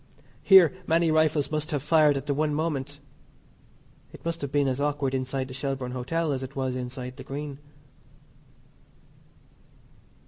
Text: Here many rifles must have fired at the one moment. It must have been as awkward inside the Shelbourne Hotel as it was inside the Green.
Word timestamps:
Here 0.41 0.73
many 0.87 1.11
rifles 1.11 1.51
must 1.51 1.69
have 1.69 1.83
fired 1.83 2.17
at 2.17 2.25
the 2.25 2.33
one 2.33 2.55
moment. 2.55 2.99
It 4.11 4.25
must 4.25 4.41
have 4.41 4.51
been 4.51 4.67
as 4.67 4.81
awkward 4.81 5.13
inside 5.13 5.47
the 5.47 5.53
Shelbourne 5.53 5.91
Hotel 5.91 6.31
as 6.31 6.41
it 6.41 6.55
was 6.55 6.75
inside 6.75 7.17
the 7.17 7.23
Green. 7.23 7.59